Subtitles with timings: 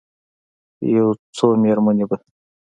[0.95, 1.07] یو
[1.37, 2.17] څو میرمنې به،